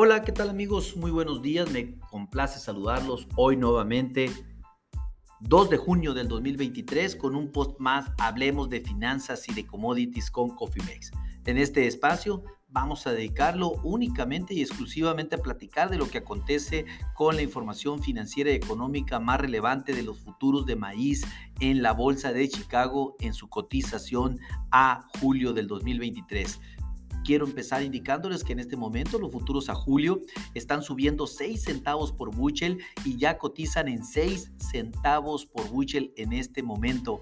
Hola, 0.00 0.22
¿qué 0.22 0.30
tal 0.30 0.48
amigos? 0.48 0.96
Muy 0.96 1.10
buenos 1.10 1.42
días, 1.42 1.72
me 1.72 1.98
complace 1.98 2.60
saludarlos 2.60 3.26
hoy 3.34 3.56
nuevamente, 3.56 4.30
2 5.40 5.70
de 5.70 5.76
junio 5.76 6.14
del 6.14 6.28
2023, 6.28 7.16
con 7.16 7.34
un 7.34 7.50
post 7.50 7.80
más, 7.80 8.12
hablemos 8.16 8.68
de 8.70 8.80
finanzas 8.80 9.48
y 9.48 9.54
de 9.54 9.66
commodities 9.66 10.30
con 10.30 10.50
Cofimex. 10.50 11.10
En 11.46 11.58
este 11.58 11.88
espacio 11.88 12.44
vamos 12.68 13.08
a 13.08 13.12
dedicarlo 13.12 13.72
únicamente 13.82 14.54
y 14.54 14.60
exclusivamente 14.60 15.34
a 15.34 15.42
platicar 15.42 15.90
de 15.90 15.98
lo 15.98 16.08
que 16.08 16.18
acontece 16.18 16.86
con 17.16 17.34
la 17.34 17.42
información 17.42 18.00
financiera 18.00 18.52
y 18.52 18.54
económica 18.54 19.18
más 19.18 19.40
relevante 19.40 19.94
de 19.94 20.04
los 20.04 20.20
futuros 20.20 20.64
de 20.64 20.76
maíz 20.76 21.26
en 21.58 21.82
la 21.82 21.92
Bolsa 21.92 22.32
de 22.32 22.48
Chicago 22.48 23.16
en 23.18 23.34
su 23.34 23.48
cotización 23.48 24.38
a 24.70 25.08
julio 25.18 25.52
del 25.54 25.66
2023 25.66 26.60
quiero 27.28 27.44
empezar 27.44 27.82
indicándoles 27.82 28.42
que 28.42 28.54
en 28.54 28.58
este 28.58 28.74
momento 28.74 29.18
los 29.18 29.30
futuros 29.30 29.68
a 29.68 29.74
julio 29.74 30.22
están 30.54 30.82
subiendo 30.82 31.26
6 31.26 31.62
centavos 31.62 32.10
por 32.10 32.34
buchel 32.34 32.78
y 33.04 33.18
ya 33.18 33.36
cotizan 33.36 33.86
en 33.86 34.02
6 34.02 34.52
centavos 34.56 35.44
por 35.44 35.68
buchel 35.68 36.10
en 36.16 36.32
este 36.32 36.62
momento. 36.62 37.20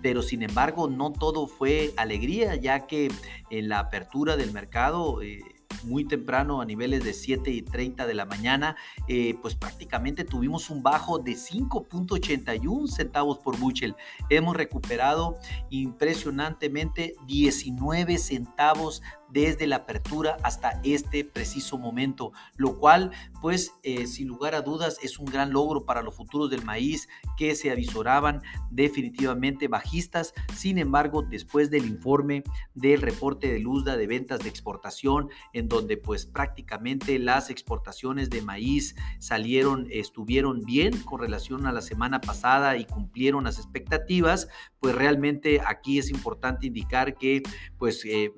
Pero 0.00 0.22
sin 0.22 0.44
embargo, 0.44 0.88
no 0.88 1.10
todo 1.10 1.48
fue 1.48 1.92
alegría, 1.96 2.54
ya 2.54 2.86
que 2.86 3.10
en 3.50 3.68
la 3.68 3.80
apertura 3.80 4.36
del 4.36 4.52
mercado... 4.52 5.22
Eh, 5.22 5.40
muy 5.84 6.04
temprano 6.04 6.60
a 6.60 6.64
niveles 6.64 7.04
de 7.04 7.12
7 7.12 7.50
y 7.50 7.62
30 7.62 8.06
de 8.06 8.14
la 8.14 8.24
mañana, 8.24 8.76
eh, 9.06 9.36
pues 9.40 9.54
prácticamente 9.54 10.24
tuvimos 10.24 10.70
un 10.70 10.82
bajo 10.82 11.18
de 11.18 11.32
5.81 11.32 12.88
centavos 12.88 13.38
por 13.38 13.58
buchel. 13.58 13.94
Hemos 14.30 14.56
recuperado 14.56 15.36
impresionantemente 15.70 17.14
19 17.26 18.18
centavos 18.18 19.02
desde 19.30 19.66
la 19.66 19.76
apertura 19.76 20.36
hasta 20.42 20.80
este 20.84 21.24
preciso 21.24 21.78
momento, 21.78 22.32
lo 22.56 22.78
cual 22.78 23.12
pues 23.40 23.72
eh, 23.82 24.06
sin 24.06 24.28
lugar 24.28 24.54
a 24.54 24.62
dudas 24.62 24.98
es 25.02 25.18
un 25.18 25.26
gran 25.26 25.52
logro 25.52 25.84
para 25.84 26.02
los 26.02 26.14
futuros 26.14 26.50
del 26.50 26.64
maíz 26.64 27.08
que 27.36 27.54
se 27.54 27.70
avisoraban 27.70 28.42
definitivamente 28.70 29.68
bajistas. 29.68 30.34
Sin 30.54 30.78
embargo, 30.78 31.22
después 31.22 31.70
del 31.70 31.86
informe 31.86 32.42
del 32.74 33.02
reporte 33.02 33.50
de 33.52 33.58
Luzda 33.58 33.96
de 33.96 34.06
ventas 34.06 34.40
de 34.40 34.48
exportación, 34.48 35.28
en 35.52 35.68
donde 35.68 35.96
pues 35.96 36.26
prácticamente 36.26 37.18
las 37.18 37.50
exportaciones 37.50 38.30
de 38.30 38.42
maíz 38.42 38.96
salieron, 39.18 39.86
estuvieron 39.90 40.62
bien 40.64 40.98
con 41.02 41.20
relación 41.20 41.66
a 41.66 41.72
la 41.72 41.82
semana 41.82 42.20
pasada 42.20 42.76
y 42.76 42.84
cumplieron 42.84 43.44
las 43.44 43.58
expectativas, 43.58 44.48
pues 44.80 44.94
realmente 44.94 45.60
aquí 45.64 45.98
es 45.98 46.10
importante 46.10 46.66
indicar 46.66 47.16
que 47.16 47.42
pues 47.78 48.04
eh, 48.04 48.32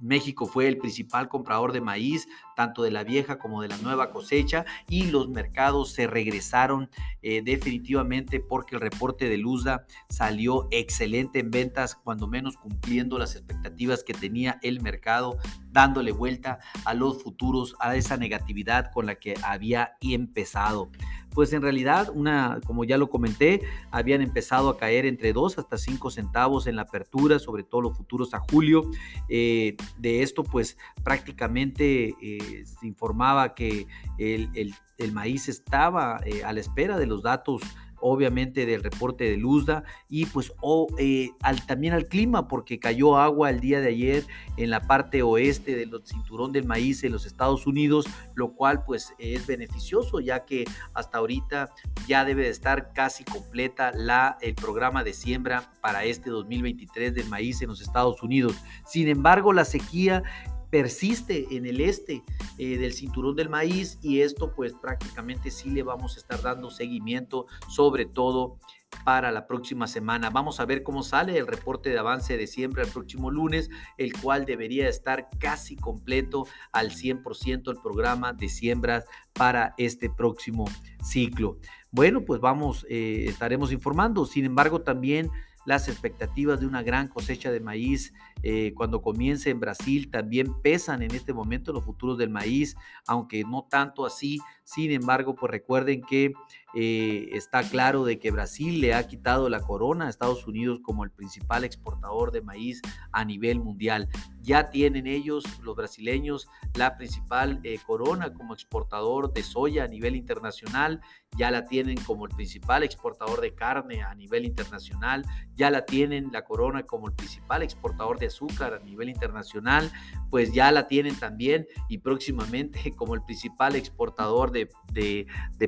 México 0.00 0.21
fue 0.46 0.68
el 0.68 0.78
principal 0.78 1.28
comprador 1.28 1.72
de 1.72 1.80
maíz, 1.80 2.28
tanto 2.56 2.82
de 2.82 2.90
la 2.90 3.04
vieja 3.04 3.38
como 3.38 3.62
de 3.62 3.68
la 3.68 3.76
nueva 3.78 4.10
cosecha, 4.10 4.64
y 4.88 5.04
los 5.10 5.28
mercados 5.28 5.92
se 5.92 6.06
regresaron 6.06 6.90
eh, 7.22 7.42
definitivamente 7.42 8.40
porque 8.40 8.76
el 8.76 8.80
reporte 8.80 9.28
de 9.28 9.38
Luzda 9.38 9.86
salió 10.08 10.68
excelente 10.70 11.40
en 11.40 11.50
ventas, 11.50 11.94
cuando 11.94 12.26
menos 12.26 12.56
cumpliendo 12.56 13.18
las 13.18 13.34
expectativas 13.36 14.04
que 14.04 14.14
tenía 14.14 14.58
el 14.62 14.80
mercado, 14.80 15.38
dándole 15.70 16.12
vuelta 16.12 16.58
a 16.84 16.94
los 16.94 17.22
futuros, 17.22 17.74
a 17.80 17.96
esa 17.96 18.16
negatividad 18.16 18.90
con 18.92 19.06
la 19.06 19.16
que 19.16 19.34
había 19.42 19.96
empezado 20.00 20.90
pues 21.34 21.52
en 21.52 21.62
realidad, 21.62 22.10
una, 22.14 22.60
como 22.66 22.84
ya 22.84 22.98
lo 22.98 23.10
comenté, 23.10 23.62
habían 23.90 24.22
empezado 24.22 24.68
a 24.68 24.76
caer 24.76 25.06
entre 25.06 25.32
2 25.32 25.58
hasta 25.58 25.78
5 25.78 26.10
centavos 26.10 26.66
en 26.66 26.76
la 26.76 26.82
apertura, 26.82 27.38
sobre 27.38 27.64
todo 27.64 27.82
los 27.82 27.96
futuros 27.96 28.34
a 28.34 28.40
julio. 28.40 28.82
Eh, 29.28 29.76
de 29.98 30.22
esto, 30.22 30.44
pues 30.44 30.76
prácticamente 31.02 32.14
eh, 32.20 32.64
se 32.64 32.86
informaba 32.86 33.54
que 33.54 33.86
el, 34.18 34.74
maíz 35.12 35.48
estaba 35.48 36.20
eh, 36.24 36.44
a 36.44 36.52
la 36.52 36.60
espera 36.60 36.96
de 36.96 37.06
los 37.06 37.22
datos 37.22 37.62
obviamente 38.02 38.66
del 38.66 38.82
reporte 38.82 39.24
de 39.24 39.36
Luzda 39.36 39.84
y 40.08 40.26
pues 40.26 40.52
eh, 40.98 41.30
al, 41.40 41.64
también 41.66 41.94
al 41.94 42.06
clima 42.06 42.48
porque 42.48 42.78
cayó 42.78 43.16
agua 43.16 43.50
el 43.50 43.60
día 43.60 43.80
de 43.80 43.88
ayer 43.88 44.26
en 44.56 44.70
la 44.70 44.80
parte 44.80 45.22
oeste 45.22 45.76
del 45.76 45.90
cinturón 46.04 46.52
del 46.52 46.66
maíz 46.66 47.04
en 47.04 47.12
los 47.12 47.24
Estados 47.24 47.66
Unidos, 47.66 48.06
lo 48.34 48.52
cual 48.54 48.84
pues 48.84 49.14
es 49.18 49.46
beneficioso 49.46 50.20
ya 50.20 50.44
que 50.44 50.64
hasta 50.92 51.18
ahorita 51.18 51.70
ya 52.06 52.24
debe 52.24 52.42
de 52.42 52.50
estar 52.50 52.92
casi 52.92 53.24
completa 53.24 53.92
la, 53.94 54.36
el 54.40 54.54
programa 54.54 55.04
de 55.04 55.12
siembra 55.12 55.72
para 55.80 56.04
este 56.04 56.30
2023 56.30 57.14
del 57.14 57.28
maíz 57.28 57.62
en 57.62 57.68
los 57.68 57.80
Estados 57.80 58.22
Unidos. 58.22 58.56
Sin 58.84 59.08
embargo, 59.08 59.52
la 59.52 59.64
sequía 59.64 60.22
persiste 60.72 61.54
en 61.54 61.66
el 61.66 61.82
este 61.82 62.22
eh, 62.56 62.78
del 62.78 62.94
cinturón 62.94 63.36
del 63.36 63.50
maíz 63.50 63.98
y 64.00 64.22
esto 64.22 64.54
pues 64.56 64.72
prácticamente 64.72 65.50
sí 65.50 65.68
le 65.68 65.82
vamos 65.82 66.16
a 66.16 66.20
estar 66.20 66.40
dando 66.40 66.70
seguimiento 66.70 67.44
sobre 67.68 68.06
todo 68.06 68.56
para 69.04 69.30
la 69.32 69.46
próxima 69.46 69.86
semana. 69.86 70.30
Vamos 70.30 70.60
a 70.60 70.64
ver 70.64 70.82
cómo 70.82 71.02
sale 71.02 71.36
el 71.36 71.46
reporte 71.46 71.90
de 71.90 71.98
avance 71.98 72.38
de 72.38 72.46
siembra 72.46 72.84
el 72.84 72.90
próximo 72.90 73.30
lunes, 73.30 73.68
el 73.98 74.18
cual 74.18 74.46
debería 74.46 74.88
estar 74.88 75.28
casi 75.38 75.76
completo 75.76 76.46
al 76.72 76.90
100% 76.90 77.70
el 77.70 77.76
programa 77.82 78.32
de 78.32 78.48
siembras 78.48 79.04
para 79.34 79.74
este 79.76 80.08
próximo 80.08 80.64
ciclo. 81.04 81.58
Bueno, 81.90 82.24
pues 82.24 82.40
vamos, 82.40 82.86
eh, 82.88 83.26
estaremos 83.28 83.72
informando. 83.72 84.24
Sin 84.24 84.46
embargo, 84.46 84.80
también 84.80 85.30
las 85.64 85.88
expectativas 85.88 86.60
de 86.60 86.66
una 86.66 86.82
gran 86.82 87.08
cosecha 87.08 87.50
de 87.50 87.60
maíz 87.60 88.12
eh, 88.42 88.72
cuando 88.76 89.02
comience 89.02 89.50
en 89.50 89.60
Brasil 89.60 90.10
también 90.10 90.60
pesan 90.62 91.02
en 91.02 91.14
este 91.14 91.32
momento 91.32 91.72
los 91.72 91.84
futuros 91.84 92.18
del 92.18 92.30
maíz, 92.30 92.76
aunque 93.06 93.44
no 93.44 93.66
tanto 93.70 94.04
así. 94.04 94.40
Sin 94.64 94.90
embargo, 94.90 95.34
pues 95.34 95.50
recuerden 95.50 96.02
que 96.02 96.32
eh, 96.74 97.28
está 97.32 97.62
claro 97.62 98.04
de 98.04 98.18
que 98.18 98.30
Brasil 98.30 98.80
le 98.80 98.94
ha 98.94 99.06
quitado 99.06 99.50
la 99.50 99.60
corona 99.60 100.06
a 100.06 100.08
Estados 100.08 100.46
Unidos 100.46 100.80
como 100.82 101.04
el 101.04 101.10
principal 101.10 101.64
exportador 101.64 102.32
de 102.32 102.40
maíz 102.40 102.80
a 103.12 103.24
nivel 103.24 103.60
mundial. 103.60 104.08
Ya 104.40 104.70
tienen 104.70 105.06
ellos, 105.06 105.44
los 105.62 105.76
brasileños, 105.76 106.48
la 106.74 106.96
principal 106.96 107.60
eh, 107.62 107.78
corona 107.86 108.32
como 108.32 108.54
exportador 108.54 109.32
de 109.32 109.42
soya 109.42 109.84
a 109.84 109.88
nivel 109.88 110.16
internacional, 110.16 111.00
ya 111.36 111.50
la 111.50 111.66
tienen 111.66 111.98
como 112.04 112.24
el 112.26 112.34
principal 112.34 112.82
exportador 112.82 113.40
de 113.40 113.54
carne 113.54 114.02
a 114.02 114.14
nivel 114.14 114.44
internacional, 114.46 115.24
ya 115.54 115.70
la 115.70 115.84
tienen 115.84 116.30
la 116.32 116.44
corona 116.44 116.84
como 116.84 117.06
el 117.08 117.14
principal 117.14 117.62
exportador 117.62 118.18
de 118.18 118.30
azúcar 118.32 118.74
a 118.74 118.78
nivel 118.80 119.08
internacional, 119.08 119.92
pues 120.30 120.52
ya 120.52 120.72
la 120.72 120.88
tienen 120.88 121.14
también 121.14 121.66
y 121.88 121.98
próximamente 121.98 122.92
como 122.96 123.14
el 123.14 123.22
principal 123.22 123.76
exportador 123.76 124.50
de, 124.50 124.68
de, 124.92 125.26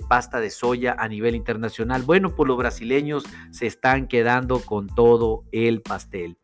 pasta 0.09 0.41
de 0.41 0.51
soya 0.51 0.97
a 0.99 1.09
nivel 1.09 1.35
internacional. 1.35 2.03
Bueno, 2.03 2.35
pues 2.35 2.49
los 2.49 2.57
brasileños 2.57 3.25
se 3.51 3.67
están 3.67 4.09
quedando 4.09 4.61
con 4.61 4.89
todo 4.89 5.45
el 5.53 5.83
pastel. 5.83 6.39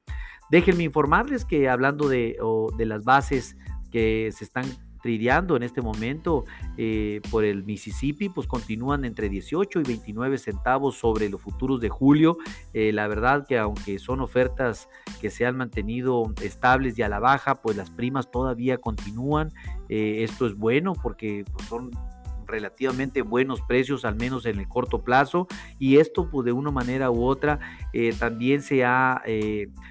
Déjenme 0.51 0.85
informarles 0.85 1.45
que 1.45 1.69
hablando 1.69 2.09
de, 2.09 2.37
de 2.77 2.87
las 2.87 3.05
bases 3.05 3.57
que 3.91 4.31
se 4.37 4.45
están 4.45 4.65
trideando 5.03 5.57
en 5.57 5.63
este 5.63 5.83
momento 5.83 6.45
eh, 6.77 7.21
por 7.31 7.45
el 7.45 7.65
Mississippi, 7.65 8.29
pues 8.29 8.47
continúan 8.47 9.05
entre 9.05 9.29
18 9.29 9.81
y 9.81 9.83
29 9.83 10.39
centavos 10.39 10.97
sobre 10.97 11.29
los 11.29 11.41
futuros 11.41 11.81
de 11.81 11.89
julio. 11.89 12.39
Eh, 12.73 12.93
la 12.93 13.09
verdad 13.09 13.47
que 13.47 13.59
aunque 13.59 13.99
son 13.99 14.21
ofertas 14.21 14.89
que 15.21 15.31
se 15.31 15.47
han 15.47 15.57
mantenido 15.57 16.33
estables 16.43 16.99
y 16.99 17.03
a 17.03 17.09
la 17.09 17.19
baja, 17.19 17.57
pues 17.57 17.77
las 17.77 17.91
primas 17.91 18.31
todavía 18.31 18.79
continúan. 18.79 19.53
Eh, 19.89 20.23
esto 20.23 20.47
es 20.47 20.55
bueno 20.55 20.93
porque 20.95 21.45
pues, 21.53 21.67
son 21.67 21.91
relativamente 22.51 23.23
buenos 23.23 23.63
precios, 23.63 24.05
al 24.05 24.17
menos 24.17 24.47
en 24.47 24.59
el 24.59 24.69
corto 24.69 25.03
plazo, 25.03 25.47
y 25.79 25.99
esto 25.99 26.29
pues 26.31 26.45
de 26.45 26.53
una 26.53 26.71
manera 26.71 27.11
u 27.11 27.25
otra 27.25 27.59
también 28.19 28.63
se 28.63 28.85
ha 28.85 29.23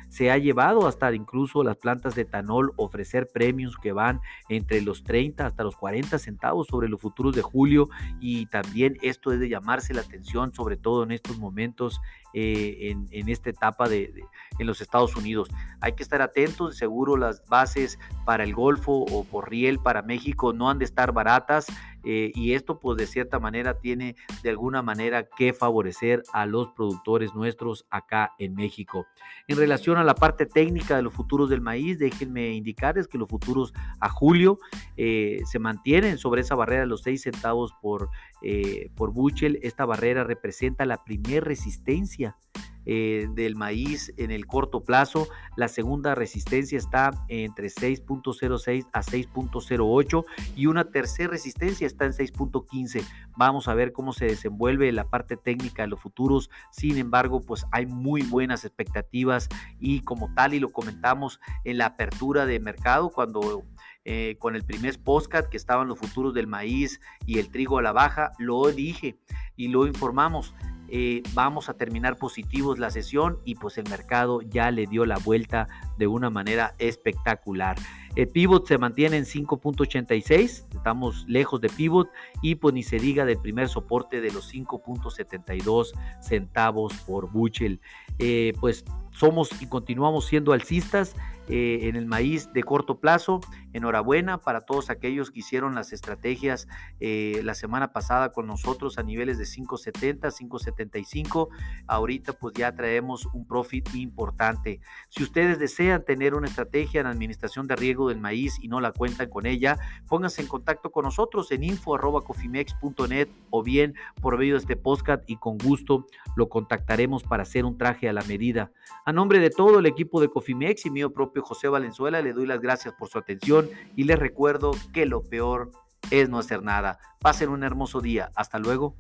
se 0.10 0.32
ha 0.32 0.38
llevado 0.38 0.88
hasta 0.88 1.14
incluso 1.14 1.64
las 1.64 1.78
plantas 1.78 2.16
de 2.16 2.24
etanol 2.24 2.74
ofrecer 2.76 3.30
premios 3.32 3.78
que 3.78 3.92
van 3.92 4.20
entre 4.50 4.82
los 4.82 5.04
30 5.04 5.46
hasta 5.46 5.64
los 5.64 5.78
40 5.78 6.18
centavos 6.18 6.68
sobre 6.68 6.90
los 6.90 7.00
futuros 7.00 7.36
de 7.36 7.44
julio 7.44 7.90
y 8.20 8.48
también 8.48 8.98
esto 9.02 9.32
es 9.32 9.40
de 9.40 9.50
llamarse 9.50 9.94
la 9.94 10.02
atención 10.02 10.54
sobre 10.54 10.78
todo 10.78 11.04
en 11.04 11.12
estos 11.12 11.38
momentos 11.38 12.02
eh, 12.34 12.96
en, 13.12 13.30
esta 13.30 13.50
etapa 13.50 13.90
de, 13.90 14.14
en 14.60 14.68
los 14.68 14.82
Estados 14.82 15.16
Unidos. 15.16 15.50
Hay 15.82 15.94
que 15.94 16.04
estar 16.04 16.22
atentos, 16.22 16.78
seguro 16.78 17.18
las 17.18 17.44
bases 17.48 17.98
para 18.24 18.44
el 18.44 18.54
Golfo 18.54 19.04
o 19.10 19.24
por 19.24 19.50
riel 19.50 19.80
para 19.80 20.04
México 20.04 20.54
no 20.54 20.70
han 20.70 20.78
de 20.78 20.86
estar 20.86 21.12
baratas 21.12 21.66
eh, 22.12 22.32
y 22.34 22.54
esto 22.54 22.80
pues 22.80 22.98
de 22.98 23.06
cierta 23.06 23.38
manera 23.38 23.78
tiene 23.78 24.16
de 24.42 24.50
alguna 24.50 24.82
manera 24.82 25.28
que 25.30 25.54
favorecer 25.54 26.24
a 26.34 26.48
los 26.48 26.70
productores 26.70 27.36
nuestros 27.36 27.86
acá 27.92 28.34
en 28.40 28.56
México. 28.56 29.06
En 29.48 29.58
relación 29.58 30.00
a 30.00 30.04
la 30.04 30.16
parte 30.16 30.48
técnica 30.48 30.96
de 30.96 31.04
los 31.04 31.14
futuros 31.14 31.52
del 31.52 31.62
maíz, 31.62 32.00
déjenme 32.00 32.50
indicarles 32.54 33.08
que 33.08 33.20
los 33.20 33.30
futuros 33.30 33.76
a 34.00 34.10
julio 34.10 34.58
eh, 34.98 35.42
se 35.46 35.60
mantienen 35.60 36.18
sobre 36.18 36.42
esa 36.42 36.56
barrera 36.56 36.82
de 36.82 36.88
los 36.88 37.04
6 37.04 37.22
centavos 37.22 37.74
por, 37.80 38.10
eh, 38.42 38.90
por 38.96 39.14
Buchel. 39.14 39.60
Esta 39.62 39.86
barrera 39.86 40.24
representa 40.24 40.88
la 40.88 41.04
primer 41.04 41.44
resistencia 41.44 42.38
eh, 42.86 43.28
del 43.34 43.56
maíz 43.56 44.14
en 44.18 44.32
el 44.32 44.48
corto 44.48 44.84
plazo. 44.84 45.28
La 45.56 45.68
segunda 45.68 46.16
resistencia 46.16 46.78
está 46.78 47.12
entre 47.28 47.68
6.06 47.68 48.88
a 48.94 49.02
6.08 49.02 50.26
y 50.56 50.66
una 50.66 50.86
tercera 50.86 51.30
resistencia 51.30 51.86
está 51.86 52.06
en 52.06 52.14
6.15. 52.14 53.04
Vamos 53.38 53.68
a 53.68 53.74
ver 53.74 53.92
cómo 53.92 54.14
se 54.14 54.26
desenvuelve 54.26 54.92
la 54.92 55.10
parte 55.10 55.38
técnica 55.38 55.84
de 55.84 55.90
los 55.90 56.00
futuros. 56.00 56.50
Sin 56.72 56.98
embargo, 56.98 57.42
pues 57.42 57.66
hay 57.72 57.86
muy 57.86 58.22
buenas 58.24 58.66
expectativas 58.66 59.50
y 59.80 60.02
como 60.02 60.34
tal, 60.34 60.54
y 60.54 60.60
lo 60.60 60.70
comentamos 60.70 61.40
en 61.64 61.78
la 61.78 61.88
apertura 61.88 62.46
de 62.46 62.60
mercado 62.60 63.10
cuando 63.10 63.64
eh, 64.06 64.38
con 64.40 64.56
el 64.56 64.64
primer 64.64 64.98
postcat 65.00 65.50
que 65.50 65.58
estaban 65.58 65.88
los 65.88 66.00
futuros 66.00 66.34
del 66.34 66.48
maíz 66.48 67.00
y 67.26 67.38
el 67.40 67.50
trigo 67.50 67.78
a 67.78 67.82
la 67.82 67.92
baja, 67.92 68.32
lo 68.40 68.72
dije 68.72 69.20
y 69.56 69.68
lo 69.68 69.86
informamos. 69.86 70.56
Eh, 70.92 71.24
vamos 71.34 71.70
a 71.70 71.74
terminar 71.74 72.18
positivos 72.18 72.80
la 72.80 72.90
sesión 72.90 73.40
y 73.46 73.56
pues 73.56 73.78
el 73.78 73.90
mercado 73.90 74.42
ya 74.42 74.72
le 74.72 74.88
dio 74.88 75.06
la 75.06 75.18
vuelta 75.18 75.68
de 75.98 76.08
una 76.08 76.30
manera 76.30 76.76
espectacular. 76.80 77.78
El 78.16 78.28
pivot 78.28 78.68
se 78.68 78.78
mantiene 78.78 79.18
en 79.18 79.26
5.86, 79.26 80.66
estamos 80.76 81.26
lejos 81.28 81.62
de 81.62 81.70
pivot 81.70 82.10
y 82.42 82.56
pues 82.56 82.74
ni 82.74 82.84
se 82.84 82.98
diga 82.98 83.26
del 83.26 83.40
primer 83.40 83.70
soporte 83.70 84.22
de 84.22 84.32
los 84.32 84.54
5.72 84.54 85.92
centavos 86.22 86.94
por 87.06 87.32
buchel. 87.32 87.80
Eh, 88.18 88.54
pues 88.60 88.84
somos 89.12 89.50
y 89.62 89.68
continuamos 89.68 90.28
siendo 90.28 90.54
alcistas 90.54 91.16
eh, 91.50 91.90
en 91.90 91.96
el 91.96 92.06
maíz 92.06 92.54
de 92.54 92.64
corto 92.64 93.00
plazo. 93.00 93.42
Enhorabuena 93.74 94.38
para 94.38 94.62
todos 94.62 94.90
aquellos 94.90 95.32
que 95.32 95.40
hicieron 95.40 95.76
las 95.76 95.94
estrategias 95.94 96.68
eh, 97.00 97.42
la 97.44 97.56
semana 97.56 97.92
pasada 97.92 98.32
con 98.32 98.46
nosotros 98.46 98.98
a 98.98 99.04
niveles 99.04 99.38
de 99.38 99.46
5.70, 99.46 100.32
5.75. 100.32 101.50
Ahorita 101.88 102.34
pues 102.34 102.54
ya 102.54 102.72
traemos 102.74 103.26
un 103.34 103.46
profit 103.48 103.94
importante. 103.96 104.80
Si 105.10 105.24
ustedes 105.24 105.60
desean 105.60 106.06
tener 106.06 106.36
una 106.36 106.48
estrategia 106.48 107.02
en 107.02 107.08
administración 107.08 107.68
de 107.68 107.76
riesgo 107.76 107.99
del 108.08 108.20
maíz 108.20 108.58
y 108.62 108.68
no 108.68 108.80
la 108.80 108.92
cuentan 108.92 109.30
con 109.30 109.46
ella, 109.46 109.78
pónganse 110.08 110.42
en 110.42 110.48
contacto 110.48 110.92
con 110.92 111.06
nosotros 111.06 111.52
en 111.52 111.64
info.cofimex.net 111.64 113.28
o 113.50 113.64
bien 113.64 113.96
por 114.22 114.38
medio 114.38 114.54
de 114.54 114.60
este 114.60 114.76
podcast 114.76 115.24
y 115.28 115.38
con 115.38 115.58
gusto 115.58 116.08
lo 116.36 116.50
contactaremos 116.50 117.24
para 117.24 117.44
hacer 117.44 117.66
un 117.66 117.78
traje 117.78 118.10
a 118.10 118.14
la 118.14 118.24
medida. 118.24 118.72
A 119.06 119.12
nombre 119.12 119.40
de 119.40 119.50
todo 119.50 119.80
el 119.80 119.86
equipo 119.86 120.22
de 120.22 120.30
Cofimex 120.30 120.86
y 120.86 120.90
mío 120.90 121.14
propio 121.14 121.42
José 121.44 121.68
Valenzuela, 121.68 122.22
le 122.22 122.34
doy 122.34 122.46
las 122.46 122.62
gracias 122.62 122.94
por 122.94 123.10
su 123.10 123.18
atención 123.18 123.70
y 123.96 124.06
les 124.06 124.18
recuerdo 124.18 124.72
que 124.94 125.06
lo 125.06 125.22
peor 125.24 125.72
es 126.12 126.30
no 126.30 126.40
hacer 126.40 126.64
nada. 126.64 127.00
Pasen 127.20 127.50
un 127.50 127.64
hermoso 127.64 128.02
día. 128.02 128.32
Hasta 128.36 128.60
luego. 128.60 128.96